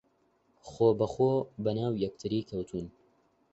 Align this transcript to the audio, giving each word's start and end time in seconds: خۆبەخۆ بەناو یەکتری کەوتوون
خۆبەخۆ 0.69 1.27
بەناو 1.63 1.93
یەکتری 2.03 2.47
کەوتوون 2.49 2.85